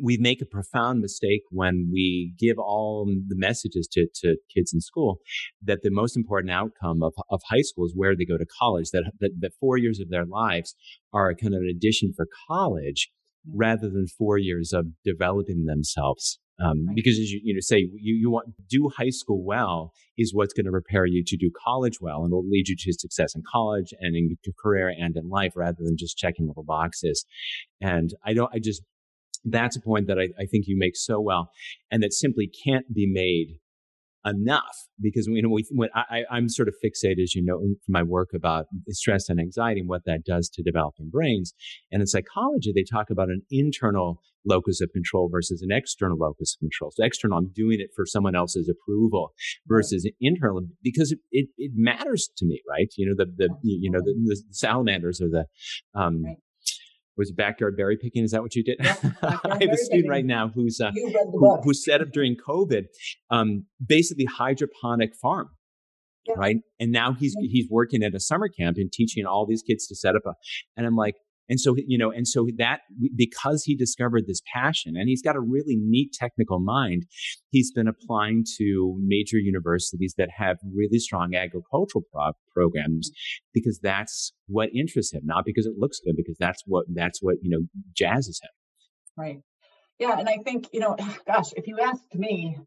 [0.00, 4.80] we make a profound mistake when we give all the messages to, to kids in
[4.80, 5.18] school
[5.62, 8.90] that the most important outcome of, of high school is where they go to college,
[8.92, 10.74] that, that, that four years of their lives
[11.12, 13.10] are kind of an addition for college
[13.54, 16.38] rather than four years of developing themselves.
[16.62, 20.34] Um, because as you, you know, say you, you want do high school well is
[20.34, 23.34] what's going to prepare you to do college well and will lead you to success
[23.34, 27.24] in college and in your career and in life rather than just checking little boxes.
[27.80, 28.82] And I don't, I just
[29.44, 31.50] that's a point that I, I think you make so well
[31.90, 33.58] and that simply can't be made
[34.24, 37.76] enough because you know we, when I, I'm sort of fixated, as you know, from
[37.88, 41.54] my work about stress and anxiety and what that does to developing brains.
[41.90, 46.56] And in psychology, they talk about an internal locus of control versus an external locus
[46.56, 46.90] of control.
[46.94, 49.32] So external, I'm doing it for someone else's approval
[49.66, 50.14] versus right.
[50.20, 52.88] internal because it, it, it, matters to me, right?
[52.96, 55.46] You know, the, the, you know, the, the salamanders or the,
[55.94, 56.36] um, right
[57.16, 58.24] was it backyard berry picking.
[58.24, 58.78] Is that what you did?
[58.82, 62.84] Yeah, I have a student right now who's uh, who, who, set up during COVID,
[63.30, 65.50] um, basically hydroponic farm.
[66.26, 66.34] Yeah.
[66.36, 66.56] Right.
[66.78, 67.48] And now he's, yeah.
[67.50, 70.34] he's working at a summer camp and teaching all these kids to set up a,
[70.76, 71.16] and I'm like,
[71.48, 72.80] and so, you know, and so that
[73.16, 77.04] because he discovered this passion and he's got a really neat technical mind,
[77.50, 83.10] he's been applying to major universities that have really strong agricultural pro- programs
[83.52, 87.36] because that's what interests him, not because it looks good, because that's what, that's what,
[87.42, 88.50] you know, jazzes him.
[89.16, 89.40] Right.
[89.98, 90.18] Yeah.
[90.18, 92.58] And I think, you know, gosh, if you asked me,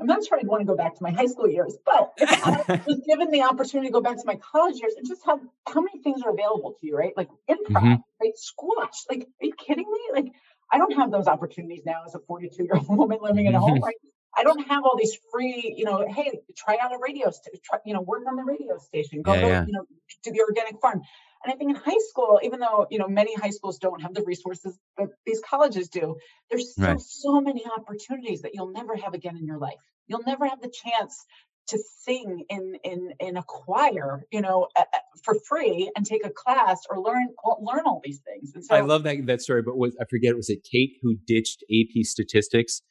[0.00, 2.46] I'm not sure I'd want to go back to my high school years, but if
[2.46, 5.40] I was given the opportunity to go back to my college years and just have
[5.68, 7.12] how many things are available to you, right?
[7.16, 7.94] Like improv, mm-hmm.
[8.20, 8.36] right?
[8.36, 9.04] Squash.
[9.08, 10.22] Like, are you kidding me?
[10.22, 10.32] Like,
[10.72, 13.60] I don't have those opportunities now as a 42 year old woman living in a
[13.60, 13.94] home, right?
[14.36, 17.78] I don't have all these free, you know, hey, try out a radio, st- try,
[17.84, 19.66] you know, work on the radio station, go, yeah, yeah.
[19.66, 19.84] you know,
[20.22, 21.02] to the organic farm.
[21.44, 24.14] And I think in high school, even though you know many high schools don't have
[24.14, 26.16] the resources that these colleges do,
[26.50, 27.00] there's still right.
[27.00, 29.80] so many opportunities that you'll never have again in your life.
[30.06, 31.24] You'll never have the chance
[31.68, 34.84] to sing in in in a choir, you know, uh,
[35.24, 37.28] for free and take a class or learn
[37.60, 38.52] learn all these things.
[38.54, 39.62] And so I love that that story.
[39.62, 42.82] But was I forget was it Kate who ditched AP statistics?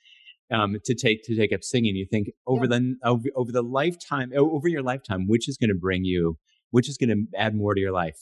[0.51, 2.79] Um, to take to take up singing, you think over yeah.
[2.79, 6.39] the over, over the lifetime over your lifetime, which is going to bring you,
[6.71, 8.17] which is going to add more to your life,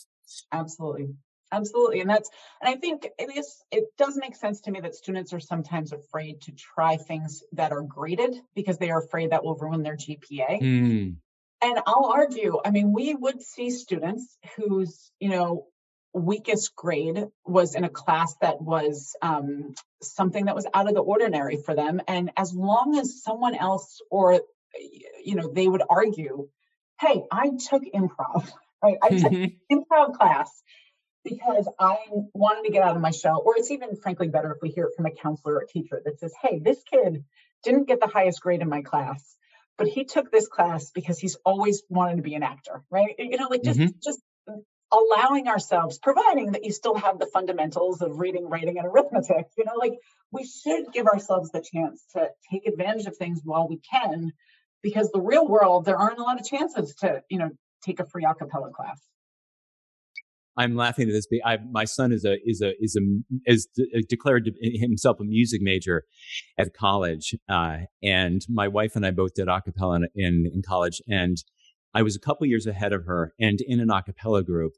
[0.51, 1.09] Absolutely.
[1.51, 2.01] Absolutely.
[2.01, 2.29] And that's,
[2.61, 5.93] and I think it is, it does make sense to me that students are sometimes
[5.93, 9.95] afraid to try things that are graded because they are afraid that will ruin their
[9.95, 10.61] GPA.
[10.61, 11.15] Mm.
[11.61, 15.65] And I'll argue, I mean, we would see students whose, you know,
[16.13, 21.01] weakest grade was in a class that was um, something that was out of the
[21.01, 22.01] ordinary for them.
[22.07, 24.41] And as long as someone else or,
[25.23, 26.49] you know, they would argue,
[26.99, 28.49] hey, I took improv
[28.83, 28.97] right?
[29.01, 29.31] I took
[29.71, 30.51] improv class
[31.23, 31.97] because I
[32.33, 34.85] wanted to get out of my shell, or it's even frankly better if we hear
[34.85, 37.23] it from a counselor or a teacher that says, hey, this kid
[37.63, 39.35] didn't get the highest grade in my class,
[39.77, 43.15] but he took this class because he's always wanted to be an actor, right?
[43.17, 43.97] You know, like just mm-hmm.
[44.03, 44.21] just
[44.91, 49.65] allowing ourselves, providing that you still have the fundamentals of reading, writing, and arithmetic, you
[49.65, 49.93] know, like
[50.31, 54.31] we should give ourselves the chance to take advantage of things while we can,
[54.81, 57.49] because the real world, there aren't a lot of chances to, you know,
[57.83, 59.01] take a free acapella class.
[60.57, 61.27] I'm laughing at this.
[61.45, 63.01] I, my son is a is a is a
[63.45, 66.03] is de- declared himself a music major
[66.57, 70.99] at college, uh, and my wife and I both did acapella in, in, in college,
[71.07, 71.37] and
[71.93, 74.73] I was a couple years ahead of her and in an acapella group.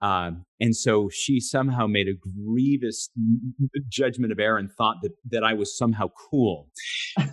[0.00, 3.10] Um, and so she somehow made a grievous
[3.88, 6.70] judgment of error and thought that, that I was somehow cool,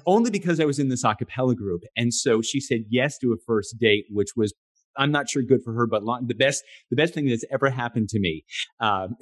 [0.05, 1.83] only because I was in this acapella group.
[1.95, 4.53] And so she said yes to a first date, which was
[4.97, 7.69] I'm not sure good for her, but long, the best the best thing that's ever
[7.69, 8.43] happened to me.
[8.79, 9.15] Um,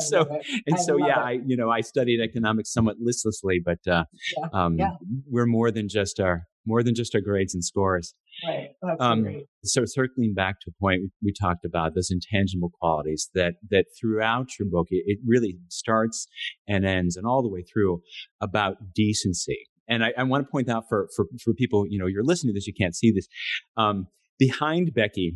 [0.00, 0.26] so
[0.66, 1.22] and so yeah, it.
[1.22, 4.04] I you know I studied economics somewhat listlessly, but uh,
[4.36, 4.48] yeah.
[4.52, 4.90] Um, yeah.
[5.26, 8.14] we're more than just our more than just our grades and scores.
[8.46, 8.70] Right.
[9.00, 9.44] Um.
[9.64, 14.58] So circling back to a point we talked about, those intangible qualities that that throughout
[14.58, 16.26] your book, it, it really starts
[16.68, 18.02] and ends and all the way through
[18.42, 19.68] about decency.
[19.88, 22.54] And I, I want to point out for, for, for people, you know, you're listening
[22.54, 23.26] to this, you can't see this.
[23.76, 24.06] Um,
[24.46, 25.28] Behind Becky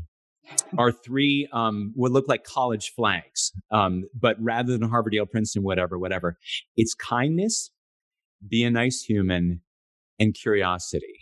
[0.76, 3.92] are three um, what look like college flags, um,
[4.26, 6.38] but rather than Harvard, Yale, Princeton, whatever, whatever,
[6.76, 7.70] it's kindness,
[8.54, 9.60] be a nice human,
[10.18, 11.18] and curiosity.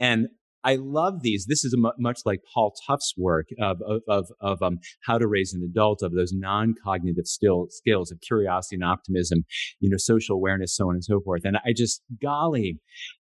[0.00, 0.28] And
[0.64, 1.46] I love these.
[1.48, 5.54] This is much like Paul Tough's work of of of, of um, how to raise
[5.54, 9.44] an adult, of those non-cognitive still skills of curiosity and optimism,
[9.80, 11.42] you know, social awareness, so on and so forth.
[11.44, 12.80] And I just, golly,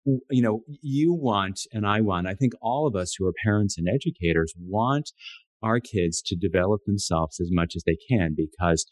[0.05, 3.77] you know, you want and I want, I think all of us who are parents
[3.77, 5.11] and educators want
[5.63, 8.85] our kids to develop themselves as much as they can because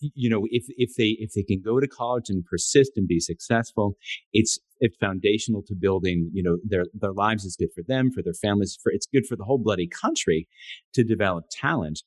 [0.00, 3.18] you know if if they if they can go to college and persist and be
[3.18, 3.96] successful
[4.32, 8.22] it's it's foundational to building you know their their lives is good for them for
[8.22, 10.46] their families for it's good for the whole bloody country
[10.94, 12.02] to develop talent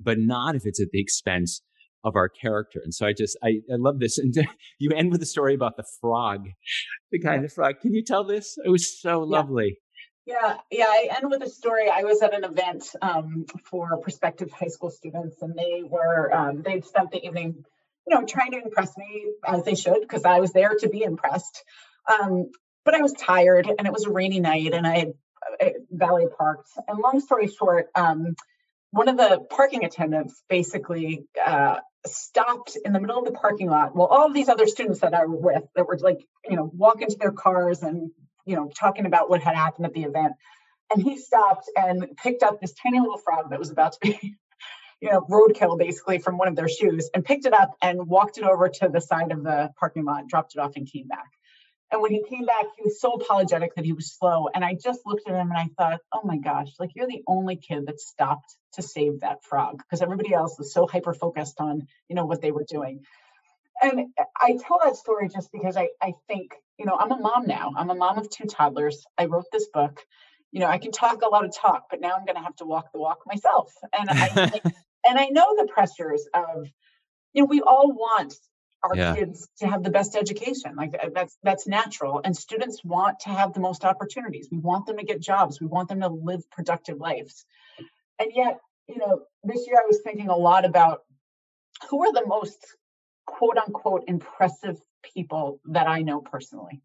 [0.00, 1.62] but not if it's at the expense
[2.04, 2.80] of our character.
[2.82, 4.18] And so I just, I, I love this.
[4.18, 4.34] And
[4.78, 6.48] you end with a story about the frog,
[7.10, 7.80] the kind of frog.
[7.80, 8.58] Can you tell this?
[8.64, 9.78] It was so lovely.
[10.24, 10.86] Yeah, yeah.
[10.86, 11.90] I end with a story.
[11.90, 16.62] I was at an event um, for prospective high school students, and they were um,
[16.62, 17.64] they'd spent the evening,
[18.06, 21.02] you know, trying to impress me as they should, because I was there to be
[21.02, 21.64] impressed.
[22.08, 22.50] Um,
[22.84, 25.12] but I was tired, and it was a rainy night, and I had
[25.60, 26.68] uh, valet parked.
[26.86, 28.36] And long story short, um,
[28.92, 33.94] one of the parking attendants basically uh, stopped in the middle of the parking lot
[33.94, 37.08] while all these other students that I were with that were like, you know, walking
[37.08, 38.10] to their cars and,
[38.44, 40.32] you know, talking about what had happened at the event.
[40.92, 44.36] And he stopped and picked up this tiny little frog that was about to be,
[45.00, 48.38] you know, roadkill basically from one of their shoes and picked it up and walked
[48.38, 51.30] it over to the side of the parking lot, dropped it off and came back.
[51.92, 54.48] And when he came back, he was so apologetic that he was slow.
[54.52, 57.22] And I just looked at him and I thought, oh my gosh, like you're the
[57.26, 61.60] only kid that stopped to save that frog because everybody else was so hyper focused
[61.60, 63.02] on, you know, what they were doing.
[63.82, 64.06] And
[64.40, 67.72] I tell that story just because I, I think, you know, I'm a mom now.
[67.76, 69.04] I'm a mom of two toddlers.
[69.18, 70.00] I wrote this book.
[70.50, 72.56] You know, I can talk a lot of talk, but now I'm going to have
[72.56, 73.72] to walk the walk myself.
[73.98, 74.50] And I
[75.06, 76.68] and I know the pressures of,
[77.34, 78.34] you know, we all want
[78.82, 79.14] our yeah.
[79.14, 80.74] kids to have the best education.
[80.76, 82.20] Like uh, that's that's natural.
[82.24, 84.48] And students want to have the most opportunities.
[84.50, 85.60] We want them to get jobs.
[85.60, 87.44] We want them to live productive lives.
[88.18, 88.58] And yet,
[88.88, 91.00] you know, this year I was thinking a lot about
[91.88, 92.58] who are the most
[93.26, 94.80] quote unquote impressive
[95.14, 96.82] people that I know personally.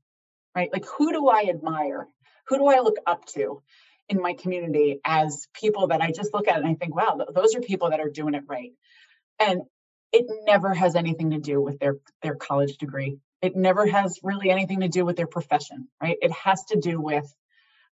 [0.55, 0.71] Right?
[0.71, 2.07] Like who do I admire?
[2.47, 3.61] Who do I look up to
[4.09, 7.55] in my community as people that I just look at and I think, wow, those
[7.55, 8.71] are people that are doing it right.
[9.39, 9.63] And
[10.17, 13.19] it never has anything to do with their their college degree.
[13.41, 16.17] It never has really anything to do with their profession right?
[16.21, 17.25] It has to do with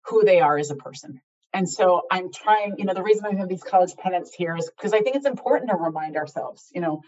[0.05, 1.21] who they are as a person.
[1.53, 4.71] And so i'm trying you know the reason i have these college pennants here is
[4.73, 7.01] because i think it's important to remind ourselves you know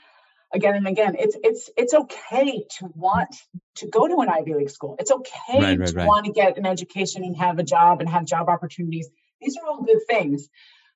[0.53, 3.33] again and again it's it's it's okay to want
[3.75, 4.95] to go to an ivy league school.
[4.99, 6.07] It's okay right, right, to right.
[6.07, 9.09] want to get an education and have a job and have job opportunities.
[9.41, 10.49] These are all good things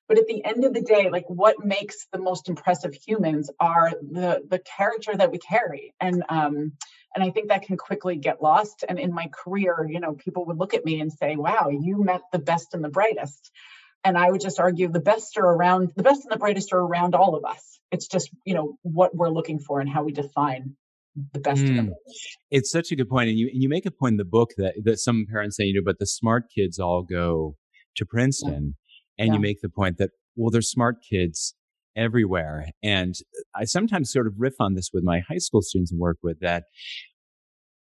[0.08, 3.90] but at the end of the day like what makes the most impressive humans are
[3.90, 5.94] the the character that we carry.
[6.00, 6.72] And um
[7.14, 8.84] and i think that can quickly get lost.
[8.88, 12.02] And in my career you know people would look at me and say wow you
[12.02, 13.50] met the best and the brightest.
[14.04, 16.80] And i would just argue the best are around the best and the brightest are
[16.80, 17.78] around all of us.
[17.90, 20.76] It's just you know what we're looking for and how we define
[21.32, 21.90] the best mm.
[22.50, 24.50] It's such a good point, and you and you make a point in the book
[24.56, 27.56] that that some parents say, you know, but the smart kids all go
[27.96, 28.76] to Princeton.
[29.18, 29.34] And yeah.
[29.34, 31.54] you make the point that, well, there's smart kids
[31.96, 32.66] everywhere.
[32.82, 33.14] And
[33.54, 36.40] I sometimes sort of riff on this with my high school students and work with
[36.40, 36.64] that.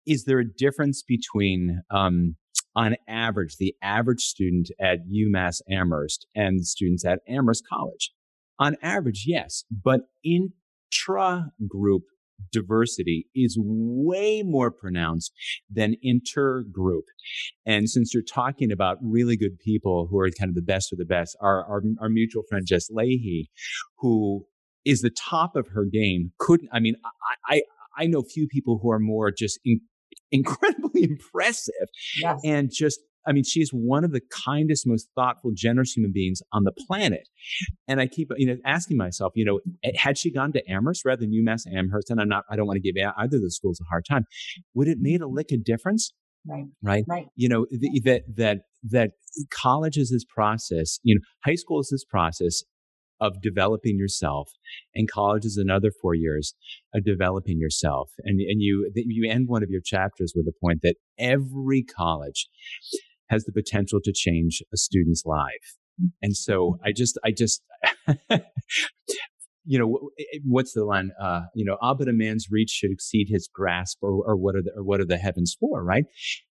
[0.06, 2.38] Is there a difference between, um,
[2.76, 8.12] on average, the average student at UMass Amherst and students at Amherst College?
[8.60, 12.04] On average, yes, but intra group
[12.52, 15.32] diversity is way more pronounced
[15.70, 17.04] than intergroup.
[17.66, 20.98] And since you're talking about really good people who are kind of the best of
[20.98, 23.50] the best, our, our, our mutual friend Jess Leahy,
[24.00, 24.46] who
[24.86, 26.96] is the top of her game, couldn't, I mean,
[27.50, 27.62] I, I,
[27.98, 29.82] I know few people who are more just in,
[30.32, 31.88] incredibly impressive
[32.22, 32.40] yes.
[32.44, 36.64] and just I mean, she's one of the kindest, most thoughtful, generous human beings on
[36.64, 37.28] the planet.
[37.88, 41.04] And I keep, you know, asking myself, you know, eh, had she gone to Amherst
[41.06, 43.52] rather than UMass Amherst, and I'm not, I don't want to give either of the
[43.52, 44.26] schools a hard time,
[44.74, 46.14] would it made a lick of difference?
[46.48, 46.66] Right.
[46.82, 47.04] Right.
[47.08, 47.26] Right.
[47.36, 48.58] You know, the, that, that,
[48.90, 49.12] that
[49.52, 52.64] college is this process, you know, high school is this process
[53.20, 54.52] of developing yourself
[54.94, 56.54] and college is another four years
[56.94, 60.82] of developing yourself and and you you end one of your chapters with the point
[60.84, 62.48] that every college
[63.30, 65.78] has the potential to change a student's life.
[66.22, 66.88] And so mm-hmm.
[66.88, 67.62] I just, I just,
[69.66, 70.10] you know,
[70.46, 71.12] what's the line?
[71.22, 74.56] Uh, you know, ah, but a man's reach should exceed his grasp, or, or what
[74.56, 76.06] are the, or what are the heavens for, right?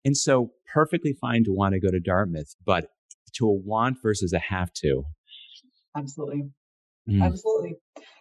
[0.05, 2.89] And so, perfectly fine to want to go to Dartmouth, but
[3.35, 5.03] to a want versus a have to.
[5.95, 6.49] Absolutely,
[7.09, 7.23] mm.
[7.23, 7.75] absolutely.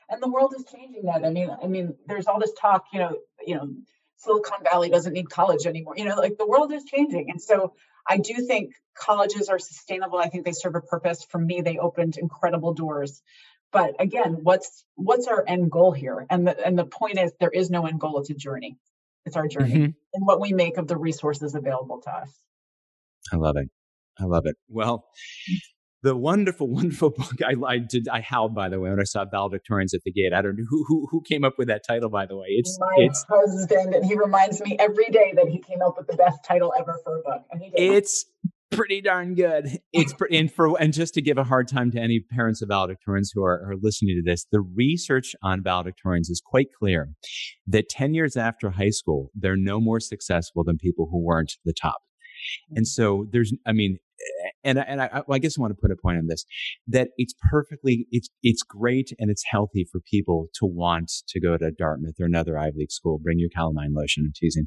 [0.09, 1.25] And the world is changing that.
[1.25, 3.69] I mean, I mean, there's all this talk, you know, you know,
[4.19, 5.95] Silicon Valley doesn't need college anymore.
[5.97, 7.75] You know, like the world is changing, and so
[8.09, 10.19] I do think colleges are sustainable.
[10.19, 11.25] I think they serve a purpose.
[11.29, 13.23] For me, they opened incredible doors.
[13.73, 16.25] But again, what's what's our end goal here?
[16.31, 18.79] And the and the point is there is no end goal, it's a journey.
[19.27, 19.91] It's our journey mm-hmm.
[20.15, 22.31] and what we make of the resources available to us.
[23.33, 23.69] I love it.
[24.19, 24.55] I love it.
[24.69, 25.05] Well,
[26.03, 27.37] the wonderful, wonderful book.
[27.45, 28.09] I, I, did.
[28.09, 30.33] I howled by the way when I saw valedictorians at the gate.
[30.33, 32.11] I don't know who who, who came up with that title.
[32.11, 35.61] By the way, it's my it's, husband, and he reminds me every day that he
[35.61, 37.43] came up with the best title ever for a book.
[37.75, 38.27] it's
[38.71, 39.79] pretty darn good.
[39.93, 42.69] It's pretty, and for and just to give a hard time to any parents of
[42.69, 47.11] valedictorians who are, are listening to this, the research on valedictorians is quite clear
[47.67, 51.73] that ten years after high school, they're no more successful than people who weren't the
[51.73, 52.03] top.
[52.71, 53.99] And so there's, I mean,
[54.65, 56.45] and and I, I guess I want to put a point on this
[56.89, 61.57] that it's perfectly it's it's great and it's healthy for people to want to go
[61.57, 63.19] to Dartmouth or another Ivy League school.
[63.19, 64.25] Bring your calamine lotion.
[64.27, 64.67] I'm teasing,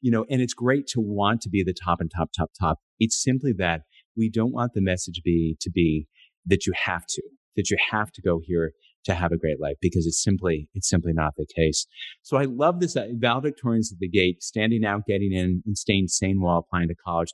[0.00, 2.78] you know, and it's great to want to be the top and top top top.
[2.98, 3.82] It's simply that
[4.16, 6.08] we don't want the message be to be
[6.46, 7.22] that you have to
[7.56, 8.72] that you have to go here
[9.04, 11.86] to have a great life because it's simply it's simply not the case.
[12.22, 16.08] So I love this uh, valedictorians at the gate, standing out, getting in, and staying
[16.08, 17.32] sane while applying to college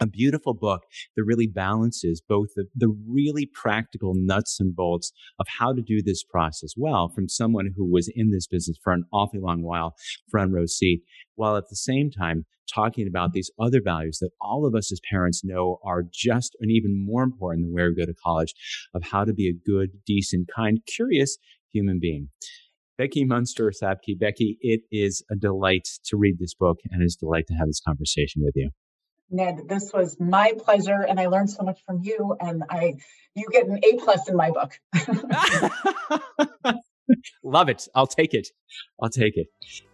[0.00, 0.82] a beautiful book
[1.16, 6.02] that really balances both the, the really practical nuts and bolts of how to do
[6.02, 9.94] this process well from someone who was in this business for an awfully long while,
[10.30, 11.02] front row seat,
[11.36, 15.00] while at the same time talking about these other values that all of us as
[15.10, 18.54] parents know are just and even more important than where we go to college
[18.94, 21.36] of how to be a good, decent, kind, curious
[21.72, 22.28] human being.
[22.96, 24.18] Becky Munster Sabky.
[24.18, 27.66] Becky, it is a delight to read this book and it's a delight to have
[27.66, 28.70] this conversation with you.
[29.30, 32.36] Ned, this was my pleasure, and I learned so much from you.
[32.40, 32.94] And I,
[33.34, 34.78] you get an A plus in my book.
[37.42, 37.86] Love it.
[37.94, 38.48] I'll take it.
[39.00, 39.48] I'll take it.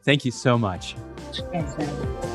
[0.05, 0.95] Thank you so much.
[1.53, 2.31] Thanks, man.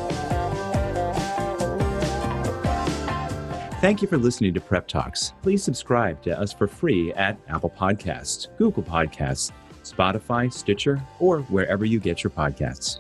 [3.82, 5.34] Thank you for listening to Prep Talks.
[5.44, 9.52] Please subscribe to us for free at Apple Podcasts, Google Podcasts,
[9.84, 13.00] Spotify, Stitcher, or wherever you get your podcasts.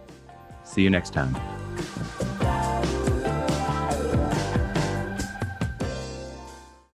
[0.63, 1.35] See you next time.